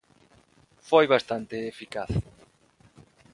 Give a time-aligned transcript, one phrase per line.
[0.89, 2.11] Foi bastante eficaz.